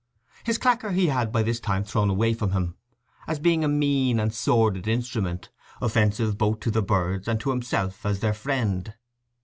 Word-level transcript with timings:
His 0.43 0.57
clacker 0.57 0.95
he 0.95 1.09
had 1.09 1.31
by 1.31 1.43
this 1.43 1.59
time 1.59 1.83
thrown 1.83 2.09
away 2.09 2.33
from 2.33 2.53
him, 2.53 2.75
as 3.27 3.37
being 3.37 3.63
a 3.63 3.67
mean 3.67 4.19
and 4.19 4.33
sordid 4.33 4.87
instrument, 4.87 5.51
offensive 5.79 6.39
both 6.39 6.59
to 6.61 6.71
the 6.71 6.81
birds 6.81 7.27
and 7.27 7.39
to 7.41 7.51
himself 7.51 8.03
as 8.03 8.19
their 8.19 8.33
friend. 8.33 8.95